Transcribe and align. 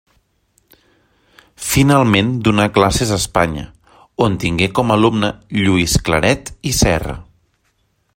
Finalment 1.65 2.31
donà 2.47 2.65
classes 2.77 3.11
a 3.11 3.19
Espanya, 3.23 3.65
on 4.29 4.39
tingué 4.45 4.71
com 4.81 4.95
a 4.95 4.97
alumne 5.01 5.31
Lluís 5.61 5.99
Claret 6.09 6.51
i 6.71 6.73
Serra. 6.79 7.15